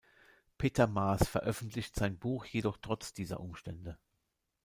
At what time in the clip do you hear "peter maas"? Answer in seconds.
0.57-1.27